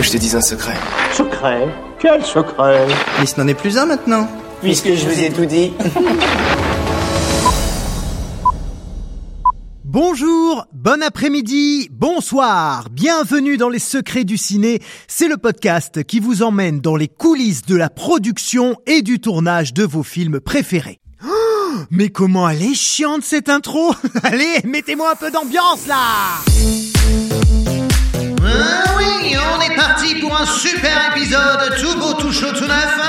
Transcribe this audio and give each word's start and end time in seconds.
que 0.00 0.06
je 0.06 0.12
te 0.12 0.16
dise 0.16 0.34
un 0.34 0.40
secret. 0.40 0.78
Secret 1.12 1.68
Quel 1.98 2.24
secret 2.24 2.86
Mais 3.18 3.26
ce 3.26 3.38
n'en 3.38 3.46
est 3.46 3.54
plus 3.54 3.76
un 3.76 3.84
maintenant. 3.84 4.26
Puisque 4.62 4.94
je 4.94 5.04
vous 5.06 5.20
ai 5.22 5.30
tout 5.30 5.44
dit. 5.44 5.72
Bonjour, 9.84 10.66
bon 10.72 11.02
après-midi, 11.02 11.90
bonsoir, 11.90 12.88
bienvenue 12.90 13.58
dans 13.58 13.68
les 13.68 13.80
secrets 13.80 14.22
du 14.22 14.38
ciné, 14.38 14.80
c'est 15.08 15.26
le 15.26 15.36
podcast 15.36 16.04
qui 16.04 16.20
vous 16.20 16.44
emmène 16.44 16.80
dans 16.80 16.94
les 16.94 17.08
coulisses 17.08 17.66
de 17.66 17.74
la 17.74 17.90
production 17.90 18.76
et 18.86 19.02
du 19.02 19.20
tournage 19.20 19.74
de 19.74 19.82
vos 19.82 20.04
films 20.04 20.38
préférés. 20.38 21.00
Oh, 21.26 21.28
mais 21.90 22.08
comment 22.08 22.48
elle 22.48 22.62
est 22.62 22.74
chiante 22.74 23.24
cette 23.24 23.48
intro 23.48 23.92
Allez, 24.22 24.60
mettez-moi 24.64 25.10
un 25.10 25.16
peu 25.16 25.32
d'ambiance 25.32 25.88
là 25.88 25.96
ah 28.42 28.99
on 29.22 29.60
est 29.60 29.76
parti 29.76 30.14
pour 30.16 30.38
un 30.38 30.46
super 30.46 31.14
épisode 31.14 31.76
tout 31.80 31.98
beau, 31.98 32.14
tout 32.14 32.32
chaud, 32.32 32.52
tout 32.52 32.66
neuf. 32.66 33.00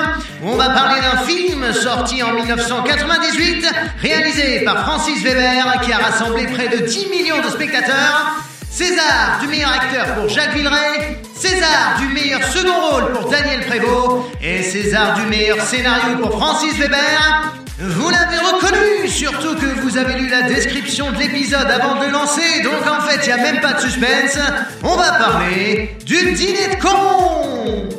On 0.43 0.55
va 0.55 0.69
parler 0.69 1.01
d'un 1.01 1.17
film 1.23 1.71
sorti 1.73 2.21
en 2.23 2.33
1998, 2.33 3.65
réalisé 4.01 4.61
par 4.61 4.85
Francis 4.85 5.23
Weber, 5.23 5.81
qui 5.83 5.93
a 5.93 5.97
rassemblé 5.97 6.47
près 6.47 6.67
de 6.67 6.85
10 6.85 7.07
millions 7.09 7.41
de 7.41 7.49
spectateurs. 7.49 8.35
César 8.69 9.39
du 9.41 9.47
meilleur 9.47 9.71
acteur 9.71 10.15
pour 10.15 10.29
Jacques 10.29 10.53
Villeray, 10.53 11.17
César 11.35 11.97
du 11.99 12.07
meilleur 12.07 12.41
second 12.43 12.89
rôle 12.89 13.11
pour 13.13 13.29
Daniel 13.29 13.65
Prévost 13.65 14.27
et 14.41 14.63
César 14.63 15.15
du 15.15 15.23
meilleur 15.23 15.61
scénario 15.61 16.17
pour 16.21 16.31
Francis 16.31 16.77
Weber. 16.77 17.60
Vous 17.83 18.09
l'avez 18.11 18.37
reconnu, 18.37 19.07
surtout 19.07 19.55
que 19.55 19.81
vous 19.81 19.97
avez 19.97 20.13
lu 20.13 20.29
la 20.29 20.43
description 20.43 21.11
de 21.11 21.17
l'épisode 21.17 21.65
avant 21.65 21.99
de 21.99 22.05
le 22.05 22.11
lancer, 22.11 22.61
donc 22.63 22.85
en 22.85 23.01
fait, 23.01 23.21
il 23.23 23.25
n'y 23.25 23.31
a 23.31 23.37
même 23.37 23.59
pas 23.59 23.73
de 23.73 23.79
suspense. 23.79 24.37
On 24.83 24.95
va 24.95 25.11
parler 25.13 25.97
du 26.05 26.31
dîner 26.33 26.75
de 26.75 26.79
con 26.79 27.89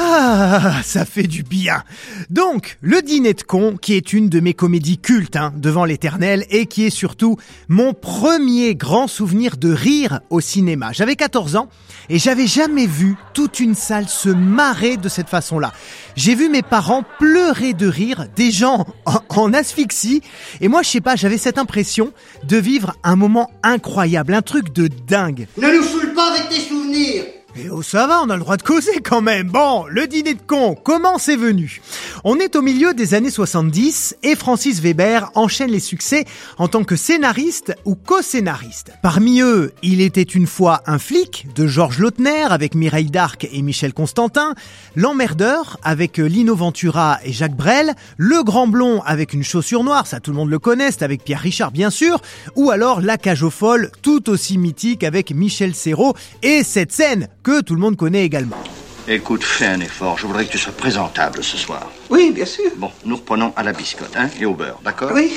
ah, 0.00 0.80
ça 0.84 1.04
fait 1.04 1.24
du 1.24 1.42
bien. 1.42 1.82
Donc, 2.30 2.78
Le 2.80 3.02
Dîner 3.02 3.34
de 3.34 3.42
con, 3.42 3.76
qui 3.76 3.94
est 3.94 4.12
une 4.12 4.28
de 4.28 4.38
mes 4.38 4.54
comédies 4.54 4.98
cultes 4.98 5.34
hein, 5.34 5.52
devant 5.56 5.84
l'éternel 5.84 6.46
et 6.50 6.66
qui 6.66 6.86
est 6.86 6.90
surtout 6.90 7.36
mon 7.66 7.94
premier 7.94 8.76
grand 8.76 9.08
souvenir 9.08 9.56
de 9.56 9.72
rire 9.72 10.20
au 10.30 10.40
cinéma. 10.40 10.92
J'avais 10.92 11.16
14 11.16 11.56
ans 11.56 11.68
et 12.08 12.20
j'avais 12.20 12.46
jamais 12.46 12.86
vu 12.86 13.16
toute 13.34 13.58
une 13.58 13.74
salle 13.74 14.08
se 14.08 14.28
marrer 14.28 14.96
de 14.98 15.08
cette 15.08 15.28
façon-là. 15.28 15.72
J'ai 16.14 16.36
vu 16.36 16.48
mes 16.48 16.62
parents 16.62 17.02
pleurer 17.18 17.72
de 17.72 17.88
rire, 17.88 18.26
des 18.36 18.52
gens 18.52 18.86
en, 19.28 19.52
asphyxie 19.52 20.22
et 20.60 20.68
moi, 20.68 20.82
je 20.82 20.90
sais 20.90 21.00
pas, 21.00 21.16
j'avais 21.16 21.38
cette 21.38 21.58
impression 21.58 22.12
de 22.44 22.56
vivre 22.56 22.94
un 23.02 23.16
moment 23.16 23.50
incroyable, 23.64 24.32
un 24.32 24.42
truc 24.42 24.72
de 24.72 24.88
dingue. 25.08 25.48
Ne 25.56 25.76
nous 25.76 25.82
saoule 25.82 26.14
pas 26.14 26.30
avec 26.30 26.48
tes 26.50 26.60
souvenirs 26.60 27.24
et 27.58 27.70
oh 27.70 27.82
ça 27.82 28.06
va, 28.06 28.22
on 28.22 28.30
a 28.30 28.36
le 28.36 28.40
droit 28.40 28.56
de 28.56 28.62
causer 28.62 29.00
quand 29.02 29.20
même. 29.20 29.48
Bon, 29.48 29.84
le 29.88 30.06
dîner 30.06 30.34
de 30.34 30.42
con, 30.46 30.76
comment 30.80 31.18
c'est 31.18 31.36
venu? 31.36 31.80
On 32.24 32.38
est 32.38 32.56
au 32.56 32.62
milieu 32.62 32.94
des 32.94 33.14
années 33.14 33.30
70 33.30 34.16
et 34.22 34.36
Francis 34.36 34.80
Weber 34.80 35.30
enchaîne 35.34 35.70
les 35.70 35.80
succès 35.80 36.24
en 36.58 36.68
tant 36.68 36.84
que 36.84 36.96
scénariste 36.96 37.74
ou 37.84 37.94
co-scénariste. 37.94 38.92
Parmi 39.02 39.40
eux, 39.40 39.72
il 39.82 40.00
était 40.00 40.22
une 40.22 40.46
fois 40.46 40.82
un 40.86 40.98
flic 40.98 41.46
de 41.54 41.66
Georges 41.66 41.98
Lautner 41.98 42.44
avec 42.50 42.74
Mireille 42.74 43.10
Darc 43.10 43.48
et 43.50 43.62
Michel 43.62 43.92
Constantin, 43.92 44.54
L'emmerdeur 44.94 45.78
avec 45.82 46.18
Lino 46.18 46.54
Ventura 46.54 47.18
et 47.24 47.32
Jacques 47.32 47.56
Brel, 47.56 47.94
Le 48.16 48.42
Grand 48.44 48.68
Blond 48.68 49.02
avec 49.04 49.32
une 49.32 49.44
chaussure 49.44 49.84
noire, 49.84 50.06
ça 50.06 50.20
tout 50.20 50.30
le 50.30 50.36
monde 50.36 50.50
le 50.50 50.58
connaît, 50.58 51.02
avec 51.02 51.24
Pierre 51.24 51.40
Richard 51.40 51.72
bien 51.72 51.90
sûr, 51.90 52.20
ou 52.56 52.70
alors 52.70 53.00
La 53.00 53.18
Cage 53.18 53.42
aux 53.42 53.50
Folles, 53.50 53.90
tout 54.02 54.30
aussi 54.30 54.58
mythique 54.58 55.02
avec 55.02 55.32
Michel 55.32 55.74
Serrault 55.74 56.14
et 56.42 56.62
cette 56.62 56.92
scène 56.92 57.28
que 57.48 57.62
tout 57.62 57.74
le 57.74 57.80
monde 57.80 57.96
connaît 57.96 58.24
également. 58.24 58.62
Écoute, 59.06 59.42
fais 59.42 59.64
un 59.66 59.80
effort. 59.80 60.18
Je 60.18 60.26
voudrais 60.26 60.44
que 60.44 60.52
tu 60.52 60.58
sois 60.58 60.72
présentable 60.72 61.42
ce 61.42 61.56
soir. 61.56 61.86
Oui, 62.10 62.30
bien 62.30 62.44
sûr. 62.44 62.70
Bon, 62.76 62.90
nous 63.06 63.16
reprenons 63.16 63.54
à 63.56 63.62
la 63.62 63.72
biscotte, 63.72 64.14
hein, 64.16 64.28
et 64.38 64.44
au 64.44 64.52
beurre, 64.52 64.78
d'accord 64.84 65.12
Oui. 65.14 65.32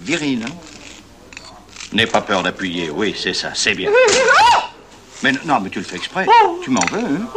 Viril, 0.00 0.42
hein 0.46 0.52
N'aie 1.92 2.06
pas 2.06 2.22
peur 2.22 2.42
d'appuyer. 2.42 2.88
Oui, 2.90 3.14
c'est 3.20 3.34
ça, 3.34 3.50
c'est 3.52 3.74
bien. 3.74 3.90
mais 5.22 5.32
non, 5.44 5.60
mais 5.60 5.68
tu 5.68 5.80
le 5.80 5.84
fais 5.84 5.96
exprès. 5.96 6.26
Tu 6.62 6.70
m'en 6.70 6.80
veux, 6.92 6.98
hein 6.98 7.28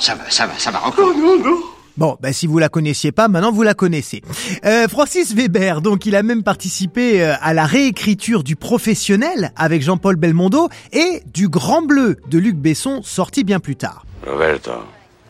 Ça 0.00 0.16
va, 0.16 0.28
ça 0.28 0.46
va, 0.46 0.58
ça 0.58 0.72
va 0.72 0.84
encore. 0.84 1.14
Non, 1.14 1.38
non. 1.38 1.60
Bon, 1.96 2.16
bah 2.20 2.32
si 2.32 2.46
vous 2.46 2.58
la 2.58 2.68
connaissiez 2.68 3.12
pas, 3.12 3.28
maintenant 3.28 3.52
vous 3.52 3.62
la 3.62 3.74
connaissez. 3.74 4.22
Euh, 4.64 4.88
Francis 4.88 5.34
Weber, 5.34 5.82
donc 5.82 6.06
il 6.06 6.16
a 6.16 6.22
même 6.22 6.42
participé 6.42 7.22
euh, 7.22 7.34
à 7.40 7.52
la 7.52 7.66
réécriture 7.66 8.42
du 8.42 8.56
Professionnel 8.56 9.52
avec 9.56 9.82
Jean-Paul 9.82 10.16
Belmondo 10.16 10.68
et 10.92 11.22
du 11.32 11.48
Grand 11.48 11.82
Bleu 11.82 12.16
de 12.28 12.38
Luc 12.38 12.56
Besson, 12.56 13.02
sorti 13.02 13.44
bien 13.44 13.60
plus 13.60 13.76
tard. 13.76 14.06
Roberto, 14.26 14.72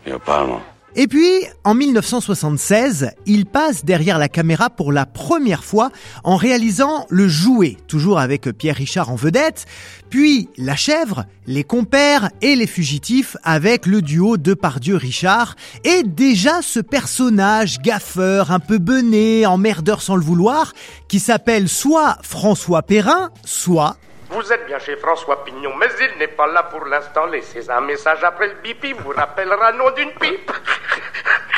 io 0.07 0.19
parlo. 0.19 0.72
Et 0.95 1.07
puis, 1.07 1.47
en 1.65 1.73
1976, 1.75 3.13
il 3.25 3.47
passe 3.47 3.83
derrière 3.83 4.19
la 4.19 4.29
caméra 4.29 4.69
pour 4.69 4.93
la 4.93 5.07
première 5.07 5.65
fois 5.65 5.91
en 6.23 6.37
réalisant 6.37 7.07
Le 7.09 7.29
Jouet, 7.29 7.79
toujours 7.89 8.19
avec 8.19 8.51
Pierre 8.53 8.77
Richard 8.77 9.11
en 9.11 9.15
vedette, 9.15 9.65
puis 10.11 10.51
La 10.59 10.77
Chèvre, 10.77 11.25
Les 11.47 11.65
Compères 11.65 12.29
et 12.43 12.57
Les 12.57 12.67
Fugitifs 12.67 13.39
avec 13.43 13.87
le 13.87 14.03
duo 14.03 14.37
Depardieu-Richard, 14.37 15.55
et 15.85 16.03
déjà 16.03 16.61
ce 16.61 16.81
personnage 16.81 17.81
gaffeur, 17.81 18.51
un 18.51 18.61
peu 18.61 18.77
bené, 18.77 19.47
emmerdeur 19.47 20.03
sans 20.03 20.17
le 20.17 20.23
vouloir, 20.23 20.75
qui 21.09 21.21
s'appelle 21.21 21.71
soit 21.71 22.19
François 22.23 22.83
Perrin, 22.83 23.31
soit 23.47 23.97
vous 24.33 24.51
êtes 24.51 24.65
bien 24.65 24.79
chez 24.79 24.97
François 24.97 25.45
Pignon, 25.45 25.75
mais 25.77 25.89
il 26.01 26.19
n'est 26.19 26.27
pas 26.27 26.47
là 26.47 26.63
pour 26.63 26.87
l'instant. 26.87 27.27
Laissez 27.27 27.69
un 27.69 27.83
message 27.83 28.25
après 28.25 28.49
le 28.49 28.55
bipi, 28.63 28.95
vous 28.95 29.11
rappellera 29.11 29.73
nom 29.73 29.91
d'une 29.91 30.11
pipe. 30.13 30.51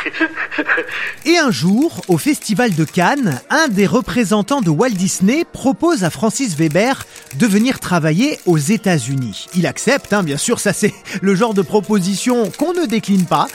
Et 1.24 1.38
un 1.38 1.50
jour, 1.50 2.02
au 2.08 2.18
Festival 2.18 2.74
de 2.74 2.84
Cannes, 2.84 3.40
un 3.50 3.68
des 3.68 3.86
représentants 3.86 4.60
de 4.60 4.70
Walt 4.70 4.90
Disney 4.90 5.44
propose 5.50 6.04
à 6.04 6.10
Francis 6.10 6.56
Weber 6.56 7.06
de 7.38 7.46
venir 7.46 7.80
travailler 7.80 8.38
aux 8.46 8.58
États-Unis. 8.58 9.46
Il 9.54 9.66
accepte, 9.66 10.12
hein, 10.12 10.22
bien 10.22 10.36
sûr, 10.36 10.60
ça 10.60 10.72
c'est 10.72 10.94
le 11.20 11.34
genre 11.34 11.54
de 11.54 11.62
proposition 11.62 12.50
qu'on 12.58 12.72
ne 12.72 12.86
décline 12.86 13.24
pas. 13.24 13.48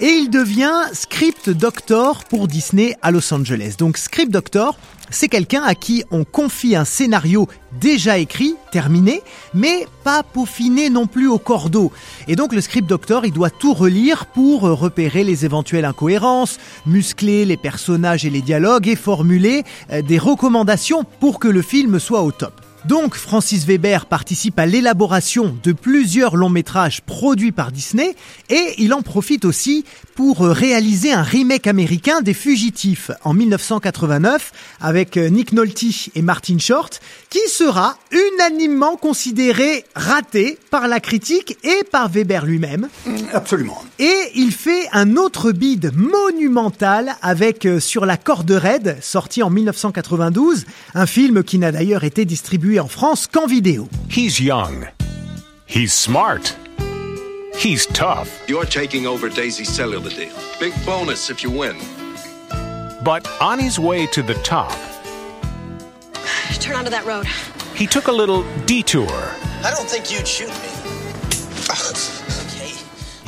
Et 0.00 0.08
il 0.08 0.30
devient 0.30 0.72
script 0.92 1.50
doctor 1.50 2.24
pour 2.24 2.48
Disney 2.48 2.96
à 3.02 3.10
Los 3.10 3.32
Angeles. 3.32 3.74
Donc 3.78 3.96
script 3.96 4.30
doctor, 4.30 4.76
c'est 5.10 5.28
quelqu'un 5.28 5.62
à 5.62 5.74
qui 5.74 6.04
on 6.10 6.24
confie 6.24 6.74
un 6.74 6.84
scénario 6.84 7.48
déjà 7.80 8.18
écrit, 8.18 8.56
terminé, 8.70 9.22
mais 9.54 9.86
pas 10.04 10.22
peaufiné 10.22 10.90
non 10.90 11.06
plus 11.06 11.28
au 11.28 11.38
cordeau. 11.38 11.92
Et 12.28 12.36
donc 12.36 12.54
le 12.54 12.60
script 12.60 12.88
doctor, 12.88 13.26
il 13.26 13.32
doit 13.32 13.50
tout 13.50 13.74
relire 13.74 14.26
pour 14.26 14.62
repérer 14.62 15.24
les 15.24 15.44
éventuelles 15.44 15.84
incohérences, 15.84 16.58
muscler 16.86 17.44
les 17.44 17.56
personnages 17.56 18.24
et 18.24 18.30
les 18.30 18.42
dialogues 18.42 18.88
et 18.88 18.96
formuler 18.96 19.64
euh, 19.90 20.02
des 20.02 20.18
recommandations 20.18 21.04
pour 21.20 21.38
que 21.38 21.48
le 21.48 21.62
film 21.62 21.98
soit 21.98 22.22
au 22.22 22.32
top. 22.32 22.61
Donc 22.84 23.14
Francis 23.14 23.64
Weber 23.64 24.06
participe 24.06 24.58
à 24.58 24.66
l'élaboration 24.66 25.56
de 25.62 25.72
plusieurs 25.72 26.36
longs 26.36 26.48
métrages 26.48 27.00
produits 27.02 27.52
par 27.52 27.70
Disney 27.70 28.16
et 28.50 28.74
il 28.78 28.92
en 28.92 29.02
profite 29.02 29.44
aussi 29.44 29.84
pour 30.14 30.40
réaliser 30.40 31.12
un 31.12 31.22
remake 31.22 31.66
américain 31.66 32.20
des 32.22 32.34
Fugitifs 32.34 33.10
en 33.24 33.34
1989 33.34 34.52
avec 34.80 35.16
Nick 35.16 35.52
Nolte 35.52 35.84
et 36.14 36.22
Martin 36.22 36.58
Short 36.58 37.00
qui 37.30 37.40
sera 37.48 37.96
unanimement 38.10 38.96
considéré 38.96 39.84
raté 39.94 40.58
par 40.70 40.88
la 40.88 41.00
critique 41.00 41.56
et 41.64 41.84
par 41.84 42.08
Weber 42.08 42.44
lui-même. 42.44 42.88
Absolument. 43.32 43.82
Et 44.04 44.32
il 44.34 44.50
fait 44.50 44.88
un 44.90 45.16
autre 45.16 45.52
bid 45.52 45.92
monumental 45.94 47.14
avec 47.22 47.68
Sur 47.78 48.04
la 48.04 48.16
corde 48.16 48.50
raide 48.50 48.98
sorti 49.00 49.44
en 49.44 49.50
1992, 49.50 50.64
un 50.94 51.06
film 51.06 51.44
qui 51.44 51.60
n'a 51.60 51.70
d'ailleurs 51.70 52.02
été 52.02 52.24
distribué 52.24 52.80
en 52.80 52.88
France 52.88 53.28
qu'en 53.32 53.46
vidéo. 53.46 53.88
He's 54.10 54.40
young. 54.40 54.88
He's 55.68 55.92
smart. 55.92 56.56
He's 57.54 57.86
tough. 57.86 58.26
You're 58.48 58.66
taking 58.68 59.06
over 59.06 59.28
Daisy's 59.28 59.68
cellular 59.68 60.10
deal. 60.10 60.34
Big 60.58 60.72
bonus 60.84 61.30
if 61.30 61.44
you 61.44 61.50
win. 61.52 61.76
But 63.04 63.28
on 63.40 63.60
his 63.60 63.78
way 63.78 64.08
to 64.14 64.22
the 64.22 64.34
top, 64.42 64.72
Turn 66.58 66.74
onto 66.74 66.90
that 66.90 67.04
road. 67.06 67.26
he 67.76 67.86
took 67.86 68.08
a 68.08 68.12
little 68.12 68.42
detour. 68.66 69.06
I 69.64 69.70
don't 69.70 69.88
think 69.88 70.10
you'd 70.10 70.26
shoot 70.26 70.48
me. 70.48 70.81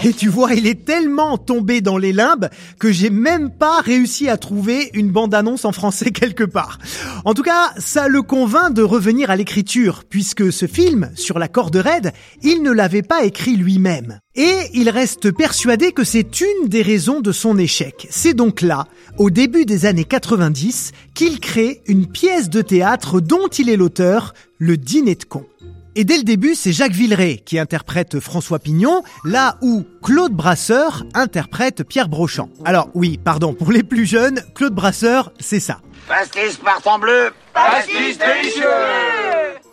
Et 0.04 0.12
tu 0.12 0.28
vois, 0.28 0.52
il 0.52 0.66
est 0.66 0.84
tellement 0.84 1.38
tombé 1.38 1.80
dans 1.80 1.96
les 1.96 2.12
limbes 2.12 2.50
que 2.78 2.92
j'ai 2.92 3.08
même 3.08 3.50
pas 3.50 3.80
réussi 3.80 4.28
à 4.28 4.36
trouver 4.36 4.90
une 4.92 5.10
bande-annonce 5.10 5.64
en 5.64 5.72
français 5.72 6.10
quelque 6.12 6.44
part. 6.44 6.78
En 7.24 7.32
tout 7.32 7.42
cas, 7.42 7.72
ça 7.78 8.06
le 8.06 8.20
convainc 8.20 8.74
de 8.74 8.82
revenir 8.82 9.30
à 9.30 9.36
l'écriture, 9.36 10.04
puisque 10.04 10.52
ce 10.52 10.66
film, 10.66 11.10
sur 11.14 11.38
la 11.38 11.48
corde 11.48 11.76
raide, 11.76 12.12
il 12.42 12.62
ne 12.62 12.70
l'avait 12.70 13.00
pas 13.00 13.24
écrit 13.24 13.56
lui-même. 13.56 14.20
Et 14.34 14.54
il 14.74 14.90
reste 14.90 15.30
persuadé 15.30 15.92
que 15.92 16.04
c'est 16.04 16.42
une 16.42 16.68
des 16.68 16.82
raisons 16.82 17.22
de 17.22 17.32
son 17.32 17.56
échec. 17.56 18.06
C'est 18.10 18.34
donc 18.34 18.60
là, 18.60 18.86
au 19.16 19.30
début 19.30 19.64
des 19.64 19.86
années 19.86 20.04
90, 20.04 20.92
qu'il 21.14 21.40
crée 21.40 21.80
une 21.86 22.06
pièce 22.06 22.50
de 22.50 22.60
théâtre 22.60 23.20
dont 23.20 23.48
il 23.48 23.70
est 23.70 23.76
l'auteur, 23.76 24.34
Le 24.58 24.76
Dîner 24.76 25.14
de 25.14 25.24
con. 25.24 25.46
Et 25.96 26.04
dès 26.04 26.16
le 26.16 26.24
début, 26.24 26.56
c'est 26.56 26.72
Jacques 26.72 26.92
Villeray 26.92 27.40
qui 27.44 27.56
interprète 27.56 28.18
François 28.18 28.58
Pignon, 28.58 29.04
là 29.24 29.58
où 29.62 29.84
Claude 30.02 30.32
Brasseur 30.32 31.04
interprète 31.14 31.84
Pierre 31.84 32.08
Brochant. 32.08 32.48
Alors 32.64 32.88
oui, 32.94 33.18
pardon, 33.22 33.54
pour 33.54 33.70
les 33.70 33.84
plus 33.84 34.04
jeunes, 34.04 34.40
Claude 34.56 34.74
Brasseur, 34.74 35.32
c'est 35.38 35.60
ça. 35.60 35.80
Pastis 36.08 36.52
Spartan 36.52 36.98
bleu. 36.98 37.32
Pastis 37.54 38.18
délicieux. 38.18 38.64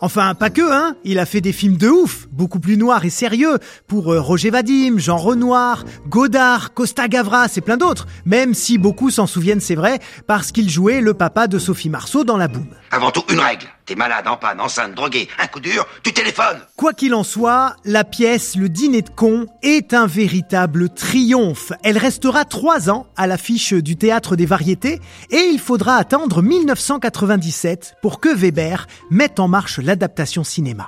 Enfin, 0.00 0.34
pas 0.34 0.50
que, 0.50 0.62
hein. 0.62 0.96
Il 1.04 1.18
a 1.18 1.26
fait 1.26 1.40
des 1.40 1.52
films 1.52 1.76
de 1.76 1.88
ouf, 1.88 2.26
beaucoup 2.32 2.58
plus 2.58 2.76
noirs 2.76 3.04
et 3.04 3.10
sérieux, 3.10 3.58
pour 3.86 4.12
euh, 4.12 4.20
Roger 4.20 4.50
Vadim, 4.50 4.98
Jean 4.98 5.16
Renoir, 5.16 5.84
Godard, 6.08 6.74
Costa 6.74 7.06
Gavras 7.06 7.52
et 7.56 7.60
plein 7.60 7.76
d'autres. 7.76 8.06
Même 8.24 8.52
si 8.52 8.78
beaucoup 8.78 9.10
s'en 9.10 9.28
souviennent, 9.28 9.60
c'est 9.60 9.76
vrai, 9.76 10.00
parce 10.26 10.50
qu'il 10.50 10.68
jouait 10.68 11.00
le 11.00 11.14
papa 11.14 11.46
de 11.46 11.58
Sophie 11.58 11.88
Marceau 11.88 12.24
dans 12.24 12.36
La 12.36 12.48
Boum. 12.48 12.66
Avant 12.90 13.12
tout, 13.12 13.22
une 13.30 13.38
règle. 13.38 13.66
T'es 13.84 13.96
malade, 13.96 14.28
en 14.28 14.36
panne, 14.36 14.60
enceinte, 14.60 14.94
drogué, 14.94 15.28
un 15.40 15.48
coup 15.48 15.58
dur, 15.58 15.84
tu 16.04 16.12
téléphones. 16.12 16.60
Quoi 16.76 16.92
qu'il 16.92 17.14
en 17.14 17.24
soit, 17.24 17.74
la 17.84 18.04
pièce 18.04 18.54
Le 18.56 18.68
Dîner 18.68 19.02
de 19.02 19.10
con 19.10 19.46
est 19.62 19.92
un 19.92 20.06
véritable 20.06 20.88
triomphe. 20.88 21.72
Elle 21.82 21.98
restera 21.98 22.44
trois 22.44 22.90
ans 22.90 23.06
à 23.16 23.26
l'affiche 23.26 23.72
du 23.72 23.96
Théâtre 23.96 24.36
des 24.36 24.46
Variétés 24.46 25.00
et 25.30 25.48
il 25.52 25.58
faudra 25.58 25.96
attendre 25.96 26.21
1997 26.28 27.94
pour 28.02 28.20
que 28.20 28.34
Weber 28.34 28.86
mette 29.10 29.40
en 29.40 29.48
marche 29.48 29.78
l'adaptation 29.78 30.44
cinéma. 30.44 30.86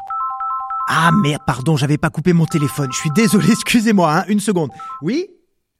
Ah 0.88 1.10
merde, 1.12 1.42
pardon, 1.46 1.76
j'avais 1.76 1.96
pas 1.98 2.10
coupé 2.10 2.32
mon 2.32 2.46
téléphone. 2.46 2.88
Je 2.92 2.98
suis 2.98 3.10
désolé, 3.10 3.48
excusez-moi, 3.52 4.19
hein, 4.19 4.25
une 4.28 4.40
seconde. 4.40 4.70
Oui? 5.02 5.28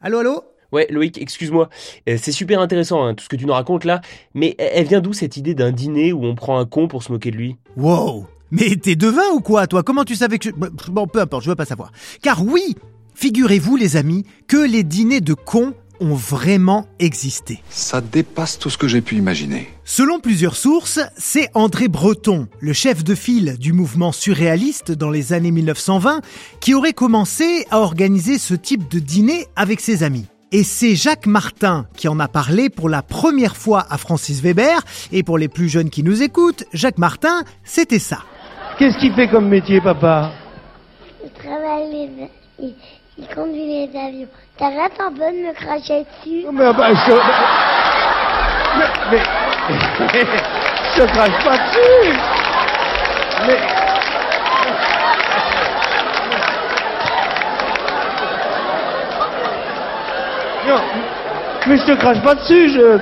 Allô, 0.00 0.18
allô? 0.18 0.42
Ouais, 0.72 0.86
Loïc, 0.90 1.18
excuse-moi. 1.18 1.68
Euh, 2.08 2.16
c'est 2.20 2.32
super 2.32 2.60
intéressant 2.60 3.04
hein, 3.04 3.14
tout 3.14 3.22
ce 3.24 3.28
que 3.28 3.36
tu 3.36 3.46
nous 3.46 3.52
racontes 3.52 3.84
là, 3.84 4.00
mais 4.34 4.56
elle 4.58 4.70
elle 4.74 4.86
vient 4.86 5.00
d'où 5.00 5.12
cette 5.12 5.36
idée 5.36 5.54
d'un 5.54 5.70
dîner 5.72 6.12
où 6.12 6.24
on 6.24 6.34
prend 6.34 6.58
un 6.58 6.64
con 6.66 6.88
pour 6.88 7.02
se 7.02 7.12
moquer 7.12 7.30
de 7.30 7.36
lui? 7.36 7.56
Wow 7.76 8.26
Mais 8.50 8.74
t'es 8.76 8.96
devin 8.96 9.28
ou 9.34 9.40
quoi, 9.40 9.66
toi? 9.66 9.82
Comment 9.82 10.04
tu 10.04 10.16
savais 10.16 10.38
que... 10.38 10.48
je- 10.48 10.90
Bon, 10.90 11.06
peu 11.06 11.20
importe, 11.20 11.44
je 11.44 11.50
veux 11.50 11.54
pas 11.56 11.64
savoir. 11.64 11.92
Car 12.22 12.44
oui, 12.44 12.74
figurez-vous 13.14 13.76
les 13.76 13.96
amis, 13.96 14.24
que 14.48 14.56
les 14.56 14.82
dîners 14.82 15.20
de 15.20 15.34
cons 15.34 15.74
ont 16.04 16.14
vraiment 16.14 16.86
existé. 16.98 17.62
Ça 17.70 18.00
dépasse 18.00 18.58
tout 18.58 18.70
ce 18.70 18.78
que 18.78 18.88
j'ai 18.88 19.00
pu 19.00 19.16
imaginer. 19.16 19.68
Selon 19.84 20.20
plusieurs 20.20 20.56
sources, 20.56 21.00
c'est 21.16 21.48
André 21.54 21.88
Breton, 21.88 22.48
le 22.60 22.72
chef 22.72 23.02
de 23.02 23.14
file 23.14 23.56
du 23.58 23.72
mouvement 23.72 24.12
surréaliste 24.12 24.92
dans 24.92 25.10
les 25.10 25.32
années 25.32 25.50
1920, 25.50 26.20
qui 26.60 26.74
aurait 26.74 26.92
commencé 26.92 27.66
à 27.70 27.80
organiser 27.80 28.38
ce 28.38 28.54
type 28.54 28.88
de 28.90 28.98
dîner 28.98 29.46
avec 29.56 29.80
ses 29.80 30.02
amis. 30.02 30.26
Et 30.52 30.62
c'est 30.62 30.94
Jacques 30.94 31.26
Martin 31.26 31.86
qui 31.96 32.06
en 32.06 32.20
a 32.20 32.28
parlé 32.28 32.70
pour 32.70 32.88
la 32.88 33.02
première 33.02 33.56
fois 33.56 33.84
à 33.90 33.98
Francis 33.98 34.40
Weber. 34.40 34.82
Et 35.10 35.24
pour 35.24 35.36
les 35.36 35.48
plus 35.48 35.68
jeunes 35.68 35.90
qui 35.90 36.04
nous 36.04 36.22
écoutent, 36.22 36.62
Jacques 36.72 36.98
Martin, 36.98 37.42
c'était 37.64 37.98
ça. 37.98 38.18
Qu'est-ce 38.78 38.96
qu'il 38.98 39.12
fait 39.14 39.28
comme 39.28 39.48
métier, 39.48 39.80
papa? 39.80 40.32
Il 41.24 41.30
travaille. 41.32 42.30
Il, 42.60 42.74
il 43.16 43.28
conduit 43.28 43.66
les 43.66 43.99
avions. 43.99 44.28
T'arrêtes 44.58 45.00
un 45.00 45.11
peu 45.11 45.31
de 45.31 45.46
me 45.46 45.52
cracher 45.52 46.05
dessus 46.05 46.46
Mais 46.52 46.72
bah, 46.72 46.88
je... 46.93 47.12
Mais... 48.78 48.88
mais... 49.12 49.22
je 50.96 51.02
crache 51.05 51.44
pas 51.44 51.58
dessus 51.58 52.19
Mais... 53.46 53.58
Non, 60.66 60.81
mais 61.66 61.76
je 61.76 61.84
te 61.84 61.93
crache 61.93 62.20
pas 62.20 62.34
dessus, 62.34 62.69
je... 62.70 62.99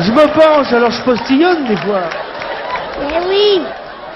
Je 0.00 0.12
me 0.12 0.26
penche, 0.28 0.72
alors 0.72 0.90
je 0.90 1.02
postillonne 1.02 1.64
des 1.64 1.76
fois. 1.76 2.02
Mais 3.00 3.20
oui 3.28 3.62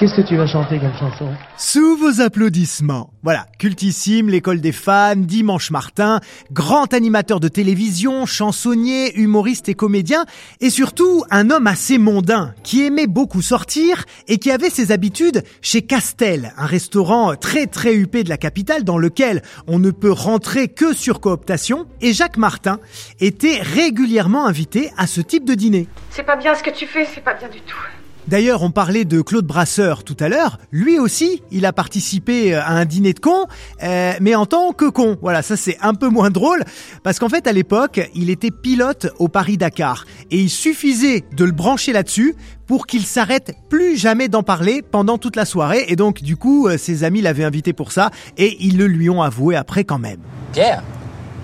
Qu'est-ce 0.00 0.14
que 0.14 0.26
tu 0.26 0.38
vas 0.38 0.46
chanter 0.46 0.78
comme 0.78 0.94
chanson 0.94 1.28
Sous 1.58 1.94
vos 1.98 2.22
applaudissements. 2.22 3.10
Voilà, 3.22 3.44
cultissime, 3.58 4.30
l'école 4.30 4.62
des 4.62 4.72
fans, 4.72 5.14
Dimanche 5.14 5.70
Martin, 5.70 6.20
grand 6.50 6.94
animateur 6.94 7.38
de 7.38 7.48
télévision, 7.48 8.24
chansonnier, 8.24 9.14
humoriste 9.20 9.68
et 9.68 9.74
comédien, 9.74 10.24
et 10.62 10.70
surtout 10.70 11.24
un 11.30 11.50
homme 11.50 11.66
assez 11.66 11.98
mondain, 11.98 12.54
qui 12.62 12.86
aimait 12.86 13.08
beaucoup 13.08 13.42
sortir 13.42 14.06
et 14.26 14.38
qui 14.38 14.50
avait 14.50 14.70
ses 14.70 14.90
habitudes 14.90 15.42
chez 15.60 15.82
Castel, 15.82 16.54
un 16.56 16.64
restaurant 16.64 17.36
très 17.36 17.66
très 17.66 17.94
huppé 17.94 18.24
de 18.24 18.30
la 18.30 18.38
capitale 18.38 18.84
dans 18.84 18.96
lequel 18.96 19.42
on 19.66 19.78
ne 19.78 19.90
peut 19.90 20.12
rentrer 20.12 20.68
que 20.68 20.94
sur 20.94 21.20
cooptation, 21.20 21.86
et 22.00 22.14
Jacques 22.14 22.38
Martin 22.38 22.78
était 23.20 23.60
régulièrement 23.60 24.46
invité 24.46 24.92
à 24.96 25.06
ce 25.06 25.20
type 25.20 25.44
de 25.44 25.52
dîner. 25.52 25.88
C'est 26.08 26.22
pas 26.22 26.36
bien 26.36 26.54
ce 26.54 26.62
que 26.62 26.70
tu 26.70 26.86
fais, 26.86 27.04
c'est 27.04 27.20
pas 27.22 27.34
bien 27.34 27.50
du 27.50 27.60
tout. 27.60 27.76
D'ailleurs, 28.28 28.62
on 28.62 28.70
parlait 28.70 29.04
de 29.04 29.22
Claude 29.22 29.46
Brasseur 29.46 30.04
tout 30.04 30.16
à 30.20 30.28
l'heure. 30.28 30.58
Lui 30.70 30.98
aussi, 30.98 31.42
il 31.50 31.66
a 31.66 31.72
participé 31.72 32.54
à 32.54 32.70
un 32.70 32.84
dîner 32.84 33.12
de 33.12 33.18
con, 33.18 33.46
euh, 33.82 34.12
mais 34.20 34.34
en 34.34 34.46
tant 34.46 34.72
que 34.72 34.88
con. 34.88 35.16
Voilà, 35.20 35.42
ça 35.42 35.56
c'est 35.56 35.78
un 35.80 35.94
peu 35.94 36.08
moins 36.08 36.30
drôle, 36.30 36.62
parce 37.02 37.18
qu'en 37.18 37.28
fait, 37.28 37.46
à 37.46 37.52
l'époque, 37.52 38.00
il 38.14 38.30
était 38.30 38.50
pilote 38.50 39.08
au 39.18 39.28
Paris-Dakar, 39.28 40.04
et 40.30 40.38
il 40.38 40.50
suffisait 40.50 41.24
de 41.34 41.44
le 41.44 41.52
brancher 41.52 41.92
là-dessus 41.92 42.36
pour 42.66 42.86
qu'il 42.86 43.04
s'arrête 43.04 43.52
plus 43.68 43.96
jamais 43.96 44.28
d'en 44.28 44.44
parler 44.44 44.82
pendant 44.82 45.18
toute 45.18 45.34
la 45.34 45.44
soirée, 45.44 45.86
et 45.88 45.96
donc 45.96 46.22
du 46.22 46.36
coup, 46.36 46.68
euh, 46.68 46.78
ses 46.78 47.02
amis 47.02 47.22
l'avaient 47.22 47.44
invité 47.44 47.72
pour 47.72 47.90
ça, 47.90 48.10
et 48.36 48.56
ils 48.60 48.76
le 48.76 48.86
lui 48.86 49.10
ont 49.10 49.22
avoué 49.22 49.56
après 49.56 49.82
quand 49.82 49.98
même. 49.98 50.20
Pierre, 50.52 50.82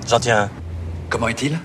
j'en 0.08 0.20
tiens. 0.20 0.48
Comment 1.10 1.28
est-il? 1.28 1.58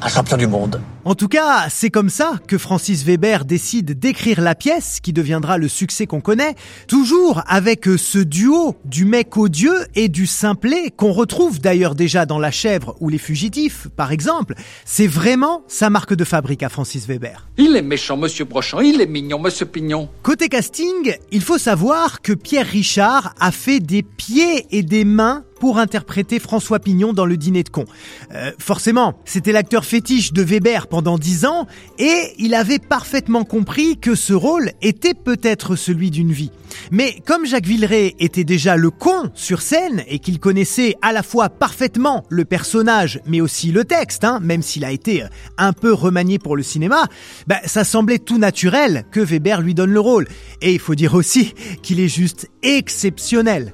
Un 0.00 0.08
champion 0.08 0.36
du 0.36 0.46
monde. 0.46 0.80
En 1.08 1.14
tout 1.14 1.28
cas, 1.28 1.68
c'est 1.70 1.88
comme 1.88 2.10
ça 2.10 2.34
que 2.46 2.58
Francis 2.58 3.02
Weber 3.02 3.46
décide 3.46 3.98
d'écrire 3.98 4.42
la 4.42 4.54
pièce 4.54 5.00
qui 5.00 5.14
deviendra 5.14 5.56
le 5.56 5.66
succès 5.66 6.06
qu'on 6.06 6.20
connaît, 6.20 6.54
toujours 6.86 7.40
avec 7.46 7.86
ce 7.96 8.18
duo 8.18 8.76
du 8.84 9.06
mec 9.06 9.38
odieux 9.38 9.86
et 9.94 10.10
du 10.10 10.26
simplet 10.26 10.90
qu'on 10.94 11.12
retrouve 11.12 11.62
d'ailleurs 11.62 11.94
déjà 11.94 12.26
dans 12.26 12.38
La 12.38 12.50
Chèvre 12.50 12.94
ou 13.00 13.08
Les 13.08 13.16
Fugitifs, 13.16 13.88
par 13.96 14.12
exemple. 14.12 14.54
C'est 14.84 15.06
vraiment 15.06 15.62
sa 15.66 15.88
marque 15.88 16.12
de 16.12 16.24
fabrique 16.24 16.62
à 16.62 16.68
Francis 16.68 17.06
Weber. 17.06 17.48
Il 17.56 17.74
est 17.74 17.80
méchant, 17.80 18.18
monsieur 18.18 18.44
Brochant, 18.44 18.80
il 18.80 19.00
est 19.00 19.06
mignon, 19.06 19.38
monsieur 19.38 19.64
Pignon. 19.64 20.10
Côté 20.22 20.50
casting, 20.50 21.16
il 21.32 21.40
faut 21.40 21.56
savoir 21.56 22.20
que 22.20 22.34
Pierre 22.34 22.66
Richard 22.66 23.34
a 23.40 23.50
fait 23.50 23.80
des 23.80 24.02
pieds 24.02 24.66
et 24.72 24.82
des 24.82 25.06
mains 25.06 25.42
pour 25.60 25.78
interpréter 25.78 26.38
François 26.38 26.78
Pignon 26.78 27.12
dans 27.12 27.26
le 27.26 27.36
dîner 27.36 27.62
de 27.62 27.68
con. 27.68 27.84
Euh, 28.32 28.52
forcément, 28.58 29.14
c'était 29.24 29.52
l'acteur 29.52 29.84
fétiche 29.84 30.32
de 30.32 30.42
Weber 30.42 30.86
pendant 30.86 31.18
dix 31.18 31.44
ans 31.44 31.66
et 31.98 32.34
il 32.38 32.54
avait 32.54 32.78
parfaitement 32.78 33.44
compris 33.44 33.98
que 33.98 34.14
ce 34.14 34.32
rôle 34.32 34.72
était 34.82 35.14
peut-être 35.14 35.76
celui 35.76 36.10
d'une 36.10 36.32
vie. 36.32 36.50
Mais 36.90 37.20
comme 37.26 37.46
Jacques 37.46 37.66
Villeray 37.66 38.14
était 38.18 38.44
déjà 38.44 38.76
le 38.76 38.90
con 38.90 39.30
sur 39.34 39.62
scène 39.62 40.04
et 40.06 40.18
qu'il 40.18 40.38
connaissait 40.38 40.94
à 41.02 41.12
la 41.12 41.22
fois 41.22 41.48
parfaitement 41.48 42.24
le 42.28 42.44
personnage 42.44 43.20
mais 43.26 43.40
aussi 43.40 43.72
le 43.72 43.84
texte, 43.84 44.24
hein, 44.24 44.40
même 44.42 44.62
s'il 44.62 44.84
a 44.84 44.90
été 44.90 45.24
un 45.56 45.72
peu 45.72 45.92
remanié 45.92 46.38
pour 46.38 46.56
le 46.56 46.62
cinéma, 46.62 47.06
bah, 47.46 47.60
ça 47.64 47.84
semblait 47.84 48.18
tout 48.18 48.38
naturel 48.38 49.04
que 49.10 49.20
Weber 49.20 49.60
lui 49.60 49.74
donne 49.74 49.92
le 49.92 50.00
rôle. 50.00 50.28
Et 50.60 50.72
il 50.72 50.80
faut 50.80 50.94
dire 50.94 51.14
aussi 51.14 51.54
qu'il 51.82 52.00
est 52.00 52.08
juste 52.08 52.48
exceptionnel. 52.62 53.72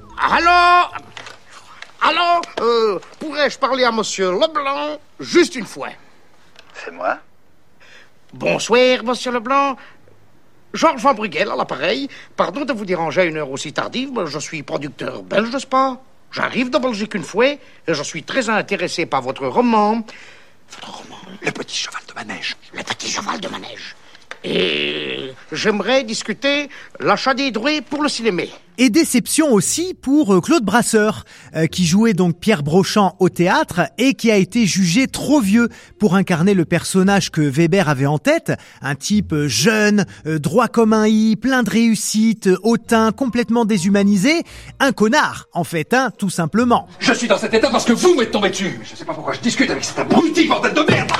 Alors, 2.07 2.41
euh, 2.61 2.99
pourrais-je 3.19 3.57
parler 3.57 3.83
à 3.83 3.91
monsieur 3.91 4.31
Leblanc 4.31 4.99
juste 5.19 5.55
une 5.55 5.65
fois? 5.65 5.89
C'est 6.75 6.91
moi? 6.91 7.17
Bonsoir, 8.31 9.03
monsieur 9.03 9.31
Leblanc. 9.31 9.75
Georges 10.71 11.01
Van 11.01 11.15
Brugel 11.15 11.49
à 11.49 11.55
l'appareil. 11.55 12.07
Pardon 12.35 12.63
de 12.63 12.73
vous 12.73 12.85
déranger 12.85 13.21
à 13.21 13.25
une 13.25 13.37
heure 13.37 13.49
aussi 13.49 13.73
tardive, 13.73 14.11
mais 14.15 14.27
je 14.27 14.37
suis 14.37 14.61
producteur 14.61 15.23
belge, 15.23 15.49
n'est-ce 15.51 15.65
pas 15.65 15.99
J'arrive 16.31 16.69
de 16.69 16.77
Belgique 16.77 17.15
une 17.15 17.23
fois 17.23 17.47
et 17.47 17.59
je 17.87 18.03
suis 18.03 18.21
très 18.21 18.49
intéressé 18.49 19.07
par 19.07 19.23
votre 19.23 19.47
roman. 19.47 20.05
Votre 20.69 20.97
roman? 20.97 21.17
Le 21.41 21.51
petit 21.51 21.75
cheval 21.75 22.01
de 22.07 22.13
manège. 22.13 22.55
Le 22.71 22.83
petit 22.83 23.09
cheval 23.09 23.39
de 23.39 23.47
manège. 23.47 23.95
Et 24.45 25.31
j'aimerais 25.51 26.03
discuter 26.03 26.69
l'achat 26.99 27.33
des 27.33 27.51
droits 27.51 27.81
pour 27.89 28.03
le 28.03 28.09
cinéma. 28.09 28.43
Et 28.77 28.89
déception 28.89 29.53
aussi 29.53 29.93
pour 29.93 30.35
euh, 30.35 30.41
Claude 30.41 30.65
Brasseur, 30.65 31.23
euh, 31.55 31.65
qui 31.65 31.85
jouait 31.85 32.13
donc 32.13 32.37
Pierre 32.39 32.61
Brochant 32.61 33.15
au 33.19 33.29
théâtre 33.29 33.83
et 33.97 34.15
qui 34.15 34.31
a 34.31 34.35
été 34.35 34.65
jugé 34.65 35.07
trop 35.07 35.39
vieux 35.39 35.69
pour 35.97 36.13
incarner 36.15 36.53
le 36.53 36.65
personnage 36.65 37.31
que 37.31 37.39
Weber 37.39 37.87
avait 37.87 38.05
en 38.05 38.17
tête, 38.17 38.51
un 38.81 38.95
type 38.95 39.31
euh, 39.31 39.47
jeune, 39.47 40.05
droit 40.25 40.67
comme 40.67 40.91
un 40.91 41.07
i, 41.07 41.37
plein 41.37 41.63
de 41.63 41.69
réussite, 41.69 42.49
hautain, 42.63 43.13
complètement 43.13 43.63
déshumanisé, 43.63 44.43
un 44.81 44.91
connard 44.91 45.47
en 45.53 45.63
fait, 45.63 45.93
hein, 45.93 46.11
tout 46.17 46.29
simplement. 46.29 46.87
Je 46.99 47.13
suis 47.13 47.29
dans 47.29 47.37
cet 47.37 47.53
état 47.53 47.69
parce 47.69 47.85
que 47.85 47.93
vous 47.93 48.13
m'êtes 48.15 48.31
tombé 48.31 48.49
dessus. 48.49 48.77
Je 48.83 48.95
sais 48.95 49.05
pas 49.05 49.13
pourquoi 49.13 49.33
je 49.33 49.39
discute 49.39 49.69
avec 49.69 49.85
cet 49.85 49.99
abruti 49.99 50.47
bordel 50.47 50.73
de 50.73 50.81
merde. 50.81 51.11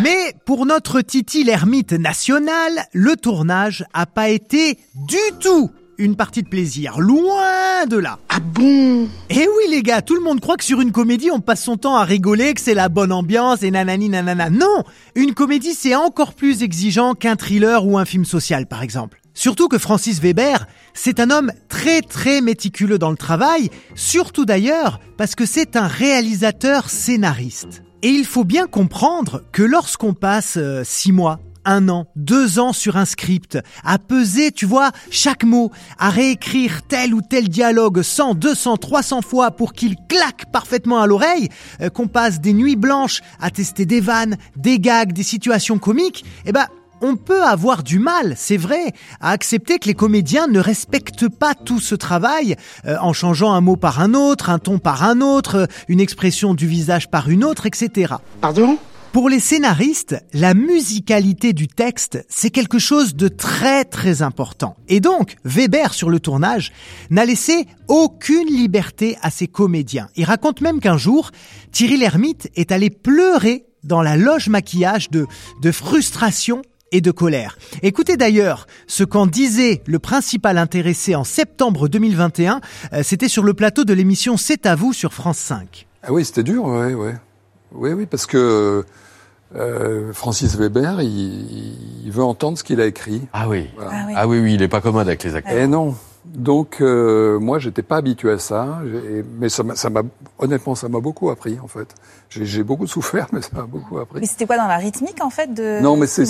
Mais 0.00 0.34
pour 0.46 0.64
notre 0.64 1.02
Titi 1.02 1.44
l'ermite 1.44 1.92
national, 1.92 2.86
le 2.94 3.14
tournage 3.14 3.84
a 3.92 4.06
pas 4.06 4.30
été 4.30 4.78
du 4.94 5.18
tout 5.38 5.70
une 5.98 6.16
partie 6.16 6.42
de 6.42 6.48
plaisir. 6.48 6.98
Loin 6.98 7.84
de 7.86 7.98
là. 7.98 8.18
Ah 8.30 8.40
bon? 8.40 9.06
Eh 9.28 9.46
oui 9.46 9.70
les 9.70 9.82
gars, 9.82 10.00
tout 10.00 10.14
le 10.14 10.22
monde 10.22 10.40
croit 10.40 10.56
que 10.56 10.64
sur 10.64 10.80
une 10.80 10.92
comédie 10.92 11.30
on 11.30 11.40
passe 11.40 11.62
son 11.62 11.76
temps 11.76 11.96
à 11.96 12.04
rigoler, 12.04 12.54
que 12.54 12.60
c'est 12.60 12.74
la 12.74 12.88
bonne 12.88 13.12
ambiance 13.12 13.62
et 13.62 13.70
nanani 13.70 14.08
nanana. 14.08 14.48
Non 14.48 14.82
Une 15.14 15.34
comédie 15.34 15.74
c'est 15.74 15.94
encore 15.94 16.32
plus 16.32 16.62
exigeant 16.62 17.12
qu'un 17.14 17.36
thriller 17.36 17.86
ou 17.86 17.98
un 17.98 18.06
film 18.06 18.24
social 18.24 18.66
par 18.66 18.82
exemple. 18.82 19.20
Surtout 19.34 19.68
que 19.68 19.78
Francis 19.78 20.20
Weber, 20.20 20.66
c'est 20.94 21.20
un 21.20 21.30
homme 21.30 21.52
très 21.68 22.00
très 22.00 22.40
méticuleux 22.40 22.98
dans 22.98 23.10
le 23.10 23.16
travail, 23.16 23.70
surtout 23.94 24.46
d'ailleurs 24.46 25.00
parce 25.18 25.34
que 25.34 25.44
c'est 25.44 25.76
un 25.76 25.86
réalisateur 25.86 26.88
scénariste. 26.88 27.82
Et 28.04 28.08
il 28.08 28.24
faut 28.24 28.42
bien 28.42 28.66
comprendre 28.66 29.44
que 29.52 29.62
lorsqu'on 29.62 30.12
passe 30.12 30.56
euh, 30.56 30.82
six 30.84 31.12
mois, 31.12 31.38
un 31.64 31.88
an, 31.88 32.06
deux 32.16 32.58
ans 32.58 32.72
sur 32.72 32.96
un 32.96 33.04
script, 33.04 33.58
à 33.84 33.98
peser, 34.00 34.50
tu 34.50 34.66
vois, 34.66 34.90
chaque 35.10 35.44
mot, 35.44 35.70
à 35.98 36.10
réécrire 36.10 36.82
tel 36.82 37.14
ou 37.14 37.20
tel 37.22 37.48
dialogue 37.48 38.02
100, 38.02 38.34
200, 38.34 38.76
300 38.78 39.22
fois 39.22 39.52
pour 39.52 39.72
qu'il 39.72 39.94
claque 40.08 40.50
parfaitement 40.50 41.00
à 41.00 41.06
l'oreille, 41.06 41.48
euh, 41.80 41.90
qu'on 41.90 42.08
passe 42.08 42.40
des 42.40 42.54
nuits 42.54 42.74
blanches 42.74 43.20
à 43.40 43.50
tester 43.50 43.86
des 43.86 44.00
vannes, 44.00 44.36
des 44.56 44.80
gags, 44.80 45.12
des 45.12 45.22
situations 45.22 45.78
comiques, 45.78 46.24
eh 46.44 46.50
ben, 46.50 46.66
on 47.02 47.16
peut 47.16 47.42
avoir 47.42 47.82
du 47.82 47.98
mal, 47.98 48.34
c'est 48.36 48.56
vrai, 48.56 48.92
à 49.20 49.30
accepter 49.30 49.78
que 49.78 49.86
les 49.86 49.94
comédiens 49.94 50.46
ne 50.46 50.60
respectent 50.60 51.28
pas 51.28 51.54
tout 51.54 51.80
ce 51.80 51.94
travail 51.94 52.56
euh, 52.86 52.96
en 53.00 53.12
changeant 53.12 53.52
un 53.52 53.60
mot 53.60 53.76
par 53.76 54.00
un 54.00 54.14
autre, 54.14 54.48
un 54.48 54.60
ton 54.60 54.78
par 54.78 55.02
un 55.02 55.20
autre, 55.20 55.68
une 55.88 56.00
expression 56.00 56.54
du 56.54 56.66
visage 56.66 57.10
par 57.10 57.28
une 57.28 57.44
autre, 57.44 57.66
etc. 57.66 58.14
Pardon? 58.40 58.78
Pour 59.12 59.28
les 59.28 59.40
scénaristes, 59.40 60.16
la 60.32 60.54
musicalité 60.54 61.52
du 61.52 61.68
texte, 61.68 62.24
c'est 62.30 62.48
quelque 62.48 62.78
chose 62.78 63.14
de 63.14 63.28
très 63.28 63.84
très 63.84 64.22
important. 64.22 64.74
Et 64.88 65.00
donc, 65.00 65.36
Weber 65.44 65.92
sur 65.92 66.08
le 66.08 66.18
tournage 66.18 66.72
n'a 67.10 67.26
laissé 67.26 67.66
aucune 67.88 68.48
liberté 68.48 69.18
à 69.20 69.30
ses 69.30 69.48
comédiens. 69.48 70.08
Il 70.16 70.24
raconte 70.24 70.62
même 70.62 70.80
qu'un 70.80 70.96
jour, 70.96 71.30
Thierry 71.72 71.98
Lhermitte 71.98 72.48
est 72.56 72.72
allé 72.72 72.88
pleurer 72.88 73.66
dans 73.84 74.00
la 74.00 74.16
loge 74.16 74.48
maquillage 74.48 75.10
de, 75.10 75.26
de 75.60 75.72
frustration 75.72 76.62
et 76.92 77.00
de 77.00 77.10
colère. 77.10 77.58
Écoutez 77.82 78.16
d'ailleurs 78.16 78.66
ce 78.86 79.04
qu'en 79.04 79.26
disait 79.26 79.82
le 79.86 79.98
principal 79.98 80.58
intéressé 80.58 81.14
en 81.14 81.24
septembre 81.24 81.88
2021, 81.88 82.60
euh, 82.92 83.02
c'était 83.02 83.28
sur 83.28 83.42
le 83.42 83.54
plateau 83.54 83.84
de 83.84 83.92
l'émission 83.92 84.36
C'est 84.36 84.66
à 84.66 84.74
vous 84.74 84.92
sur 84.92 85.12
France 85.12 85.38
5. 85.38 85.86
Ah 86.02 86.12
oui, 86.12 86.24
c'était 86.24 86.42
dur, 86.42 86.64
ouais, 86.64 86.94
ouais. 86.94 87.14
Oui, 87.74 87.92
oui, 87.92 88.06
parce 88.06 88.26
que 88.26 88.84
euh, 89.54 90.12
Francis 90.12 90.56
Weber, 90.56 91.00
il, 91.00 92.10
veut 92.10 92.22
entendre 92.22 92.58
ce 92.58 92.64
qu'il 92.64 92.80
a 92.80 92.86
écrit. 92.86 93.22
Ah 93.32 93.48
oui. 93.48 93.68
ah 93.80 94.04
oui. 94.06 94.12
ah 94.16 94.28
oui, 94.28 94.40
oui, 94.40 94.54
il 94.54 94.62
est 94.62 94.68
pas 94.68 94.80
commode 94.80 95.06
avec 95.06 95.24
les 95.24 95.34
acteurs. 95.34 95.56
Eh 95.56 95.66
non. 95.66 95.94
Donc 96.24 96.80
euh, 96.80 97.38
moi, 97.40 97.58
j'étais 97.58 97.82
pas 97.82 97.96
habitué 97.96 98.30
à 98.30 98.38
ça, 98.38 98.78
mais 99.38 99.48
ça 99.48 99.62
m'a, 99.62 100.02
honnêtement, 100.38 100.74
ça 100.74 100.88
m'a 100.88 101.00
beaucoup 101.00 101.30
appris 101.30 101.58
en 101.62 101.68
fait. 101.68 101.94
J'ai 102.30 102.62
beaucoup 102.62 102.86
souffert, 102.86 103.26
mais 103.32 103.42
ça 103.42 103.50
m'a 103.54 103.66
beaucoup 103.66 103.98
appris. 103.98 104.20
Mais 104.20 104.26
c'était 104.26 104.46
quoi 104.46 104.56
dans 104.56 104.68
la 104.68 104.78
rythmique 104.78 105.22
en 105.22 105.30
fait 105.30 105.52
de 105.52 105.80
Non, 105.80 105.96
mais 105.96 106.06
c'est 106.06 106.24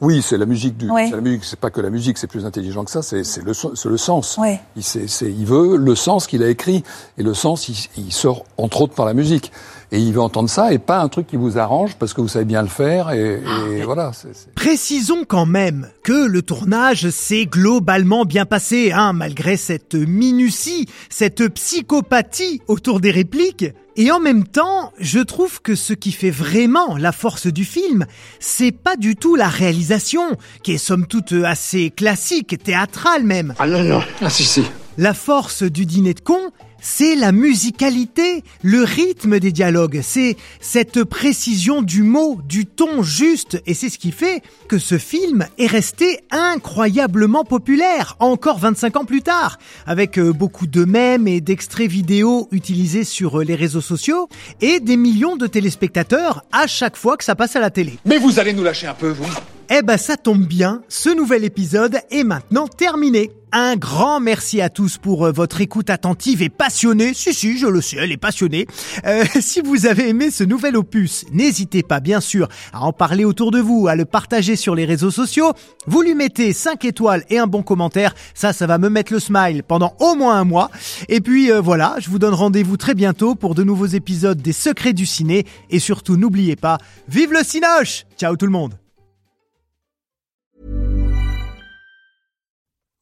oui, 0.00 0.22
c'est 0.22 0.36
la 0.36 0.44
musique 0.44 0.76
du. 0.76 0.88
C'est 0.88 1.10
la 1.10 1.20
musique. 1.20 1.44
C'est 1.44 1.58
pas 1.58 1.70
que 1.70 1.80
la 1.80 1.88
musique, 1.88 2.18
c'est 2.18 2.26
plus 2.26 2.44
intelligent 2.44 2.84
que 2.84 2.90
ça. 2.90 3.00
C'est 3.00 3.22
le, 3.42 3.52
le 3.90 3.96
sens. 3.96 4.38
Il, 4.76 4.82
il 5.22 5.46
veut 5.46 5.76
le 5.76 5.94
sens 5.94 6.26
qu'il 6.26 6.42
a 6.42 6.48
écrit 6.48 6.82
et 7.16 7.22
le 7.22 7.32
sens, 7.32 7.68
il, 7.68 7.76
il, 7.96 8.12
sort 8.12 8.44
entre 8.58 8.82
autres 8.82 8.94
par 8.94 9.06
la 9.06 9.14
musique. 9.14 9.52
Et 9.94 10.00
il 10.00 10.12
veut 10.12 10.20
entendre 10.20 10.50
ça 10.50 10.72
et 10.72 10.80
pas 10.80 10.98
un 10.98 11.08
truc 11.08 11.28
qui 11.28 11.36
vous 11.36 11.56
arrange 11.56 11.94
parce 11.94 12.14
que 12.14 12.20
vous 12.20 12.26
savez 12.26 12.44
bien 12.44 12.62
le 12.62 12.68
faire 12.68 13.12
et, 13.12 13.34
et 13.34 13.42
ah, 13.46 13.84
voilà. 13.84 14.10
Précisons 14.56 15.22
quand 15.24 15.46
même 15.46 15.88
que 16.02 16.26
le 16.26 16.42
tournage 16.42 17.10
s'est 17.10 17.46
globalement 17.46 18.24
bien 18.24 18.44
passé, 18.44 18.90
hein, 18.90 19.12
malgré 19.12 19.56
cette 19.56 19.94
minutie, 19.94 20.88
cette 21.10 21.46
psychopathie 21.46 22.60
autour 22.66 22.98
des 22.98 23.12
répliques. 23.12 23.66
Et 23.94 24.10
en 24.10 24.18
même 24.18 24.42
temps, 24.42 24.92
je 24.98 25.20
trouve 25.20 25.62
que 25.62 25.76
ce 25.76 25.92
qui 25.92 26.10
fait 26.10 26.32
vraiment 26.32 26.96
la 26.96 27.12
force 27.12 27.46
du 27.46 27.64
film, 27.64 28.04
c'est 28.40 28.72
pas 28.72 28.96
du 28.96 29.14
tout 29.14 29.36
la 29.36 29.46
réalisation, 29.46 30.24
qui 30.64 30.72
est 30.72 30.78
somme 30.78 31.06
toute 31.06 31.34
assez 31.44 31.90
classique, 31.90 32.58
théâtrale 32.64 33.22
même. 33.22 33.54
Ah 33.60 33.68
non, 33.68 33.84
non, 33.84 34.02
ah 34.20 34.28
si, 34.28 34.42
si. 34.42 34.64
La 34.98 35.14
force 35.14 35.62
du 35.62 35.86
dîner 35.86 36.14
de 36.14 36.20
con, 36.20 36.50
c'est 36.84 37.16
la 37.16 37.32
musicalité, 37.32 38.44
le 38.62 38.84
rythme 38.84 39.40
des 39.40 39.52
dialogues, 39.52 40.00
c'est 40.02 40.36
cette 40.60 41.02
précision 41.02 41.80
du 41.80 42.02
mot, 42.02 42.38
du 42.46 42.66
ton 42.66 43.02
juste, 43.02 43.60
et 43.66 43.72
c'est 43.72 43.88
ce 43.88 43.98
qui 43.98 44.12
fait 44.12 44.42
que 44.68 44.76
ce 44.76 44.98
film 44.98 45.46
est 45.56 45.66
resté 45.66 46.20
incroyablement 46.30 47.44
populaire, 47.44 48.16
encore 48.18 48.58
25 48.58 48.96
ans 48.98 49.04
plus 49.06 49.22
tard, 49.22 49.58
avec 49.86 50.18
euh, 50.18 50.32
beaucoup 50.32 50.66
de 50.66 50.84
mèmes 50.84 51.26
et 51.26 51.40
d'extraits 51.40 51.90
vidéo 51.90 52.48
utilisés 52.52 53.04
sur 53.04 53.40
euh, 53.40 53.44
les 53.44 53.54
réseaux 53.54 53.80
sociaux, 53.80 54.28
et 54.60 54.78
des 54.78 54.98
millions 54.98 55.36
de 55.36 55.46
téléspectateurs 55.46 56.44
à 56.52 56.66
chaque 56.66 56.96
fois 56.96 57.16
que 57.16 57.24
ça 57.24 57.34
passe 57.34 57.56
à 57.56 57.60
la 57.60 57.70
télé. 57.70 57.98
Mais 58.04 58.18
vous 58.18 58.38
allez 58.38 58.52
nous 58.52 58.62
lâcher 58.62 58.86
un 58.86 58.94
peu, 58.94 59.08
vous 59.08 59.24
eh 59.70 59.82
ben 59.82 59.96
ça 59.96 60.16
tombe 60.16 60.46
bien, 60.46 60.82
ce 60.88 61.10
nouvel 61.10 61.44
épisode 61.44 61.98
est 62.10 62.24
maintenant 62.24 62.68
terminé. 62.68 63.30
Un 63.56 63.76
grand 63.76 64.18
merci 64.18 64.60
à 64.60 64.68
tous 64.68 64.98
pour 64.98 65.26
euh, 65.26 65.30
votre 65.30 65.60
écoute 65.60 65.88
attentive 65.88 66.42
et 66.42 66.48
passionnée. 66.48 67.14
Si, 67.14 67.32
si, 67.32 67.56
je 67.56 67.68
le 67.68 67.80
sais, 67.80 67.98
elle 68.00 68.10
est 68.10 68.16
passionnée. 68.16 68.66
Euh, 69.06 69.24
si 69.40 69.60
vous 69.60 69.86
avez 69.86 70.08
aimé 70.08 70.32
ce 70.32 70.42
nouvel 70.42 70.76
opus, 70.76 71.24
n'hésitez 71.32 71.84
pas, 71.84 72.00
bien 72.00 72.20
sûr, 72.20 72.48
à 72.72 72.80
en 72.80 72.92
parler 72.92 73.24
autour 73.24 73.52
de 73.52 73.60
vous, 73.60 73.86
à 73.86 73.94
le 73.94 74.06
partager 74.06 74.56
sur 74.56 74.74
les 74.74 74.84
réseaux 74.84 75.12
sociaux. 75.12 75.52
Vous 75.86 76.02
lui 76.02 76.16
mettez 76.16 76.52
5 76.52 76.84
étoiles 76.84 77.24
et 77.30 77.38
un 77.38 77.46
bon 77.46 77.62
commentaire. 77.62 78.16
Ça, 78.34 78.52
ça 78.52 78.66
va 78.66 78.78
me 78.78 78.88
mettre 78.88 79.12
le 79.12 79.20
smile 79.20 79.62
pendant 79.62 79.94
au 80.00 80.16
moins 80.16 80.36
un 80.36 80.44
mois. 80.44 80.70
Et 81.08 81.20
puis 81.20 81.52
euh, 81.52 81.60
voilà, 81.60 81.94
je 82.00 82.10
vous 82.10 82.18
donne 82.18 82.34
rendez-vous 82.34 82.76
très 82.76 82.94
bientôt 82.94 83.36
pour 83.36 83.54
de 83.54 83.62
nouveaux 83.62 83.86
épisodes 83.86 84.42
des 84.42 84.52
Secrets 84.52 84.94
du 84.94 85.06
Ciné. 85.06 85.46
Et 85.70 85.78
surtout, 85.78 86.16
n'oubliez 86.16 86.56
pas, 86.56 86.78
vive 87.08 87.32
le 87.32 87.44
Cinoche 87.44 88.04
Ciao 88.18 88.34
tout 88.34 88.46
le 88.46 88.52
monde 88.52 88.83